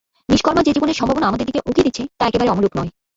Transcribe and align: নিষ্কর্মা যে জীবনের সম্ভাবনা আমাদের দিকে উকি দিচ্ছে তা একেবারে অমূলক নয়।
নিষ্কর্মা 0.29 0.61
যে 0.63 0.71
জীবনের 0.73 0.97
সম্ভাবনা 0.99 1.25
আমাদের 1.27 1.47
দিকে 1.47 1.59
উকি 1.65 1.81
দিচ্ছে 1.83 2.03
তা 2.17 2.23
একেবারে 2.25 2.51
অমূলক 2.51 2.71
নয়। 2.75 2.89